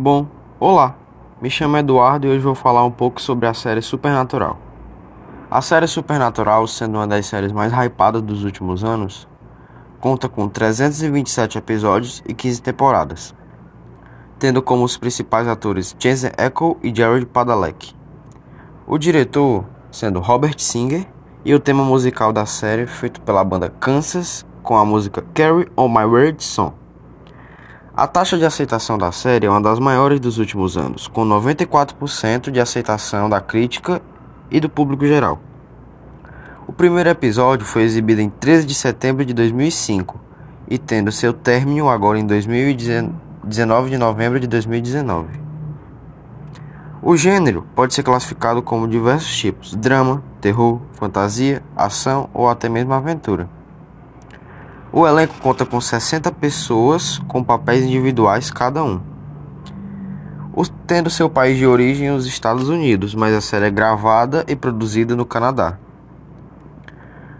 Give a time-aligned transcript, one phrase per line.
[0.00, 0.28] Bom,
[0.60, 0.96] olá,
[1.42, 4.56] me chamo Eduardo e hoje vou falar um pouco sobre a série Supernatural.
[5.50, 9.26] A série Supernatural, sendo uma das séries mais hypadas dos últimos anos,
[9.98, 13.34] conta com 327 episódios e 15 temporadas,
[14.38, 17.92] tendo como os principais atores Jensen Ackles e Jared Padalecki.
[18.86, 21.08] O diretor sendo Robert Singer
[21.44, 25.88] e o tema musical da série feito pela banda Kansas com a música Carry On
[25.88, 26.72] My Word Song.
[27.98, 32.48] A taxa de aceitação da série é uma das maiores dos últimos anos, com 94%
[32.48, 34.00] de aceitação da crítica
[34.48, 35.40] e do público geral.
[36.68, 40.16] O primeiro episódio foi exibido em 13 de setembro de 2005
[40.70, 45.26] e tendo seu término agora em 2019 de novembro de 2019.
[47.02, 52.94] O gênero pode ser classificado como diversos tipos: drama, terror, fantasia, ação ou até mesmo
[52.94, 53.57] aventura.
[54.92, 59.00] O elenco conta com 60 pessoas com papéis individuais cada um
[60.88, 65.14] tendo seu país de origem os Estados Unidos, mas a série é gravada e produzida
[65.14, 65.78] no Canadá.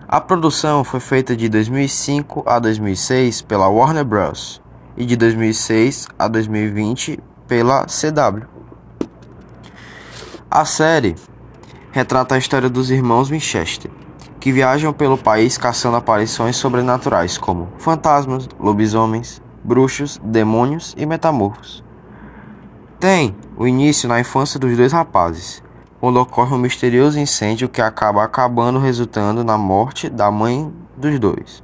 [0.07, 4.61] A produção foi feita de 2005 a 2006 pela Warner Bros.
[4.99, 8.47] e de 2006 a 2020 pela CW.
[10.51, 11.17] A série
[11.91, 13.91] retrata a história dos irmãos Winchester,
[14.39, 21.85] que viajam pelo país caçando aparições sobrenaturais como fantasmas, lobisomens, bruxos, demônios e metamorfos.
[23.01, 25.63] Tem o início na infância dos dois rapazes,
[26.01, 31.63] quando ocorre um misterioso incêndio que acaba acabando resultando na morte da mãe dos dois.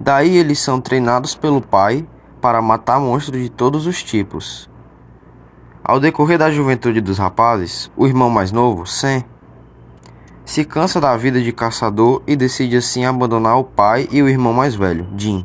[0.00, 2.06] Daí eles são treinados pelo pai
[2.40, 4.70] para matar monstros de todos os tipos.
[5.82, 9.24] Ao decorrer da juventude dos rapazes, o irmão mais novo, Sam,
[10.48, 14.50] se cansa da vida de caçador e decide assim abandonar o pai e o irmão
[14.50, 15.44] mais velho, Jim,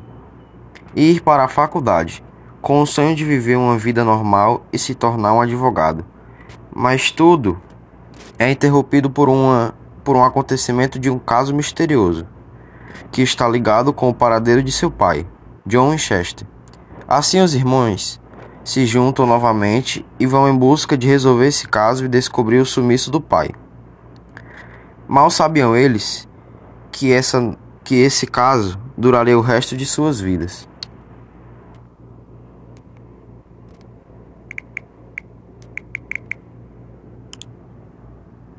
[0.96, 2.24] e ir para a faculdade
[2.62, 6.06] com o sonho de viver uma vida normal e se tornar um advogado.
[6.74, 7.62] Mas tudo
[8.40, 12.26] é interrompido por, uma, por um acontecimento de um caso misterioso,
[13.12, 15.28] que está ligado com o paradeiro de seu pai,
[15.66, 16.48] John Winchester.
[17.06, 18.22] Assim, os irmãos
[18.64, 23.12] se juntam novamente e vão em busca de resolver esse caso e descobrir o sumiço
[23.12, 23.52] do pai.
[25.08, 26.28] Mal sabiam eles
[26.92, 30.68] que, essa, que esse caso duraria o resto de suas vidas.